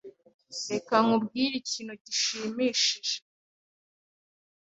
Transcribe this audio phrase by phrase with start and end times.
[0.71, 3.15] Reka nkubwire ikintu gishimishije.